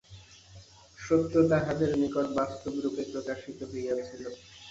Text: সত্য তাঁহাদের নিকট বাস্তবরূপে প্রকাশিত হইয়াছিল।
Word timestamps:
সত্য 0.99 1.33
তাঁহাদের 1.51 1.89
নিকট 2.01 2.27
বাস্তবরূপে 2.37 3.03
প্রকাশিত 3.11 3.59
হইয়াছিল। 3.71 4.23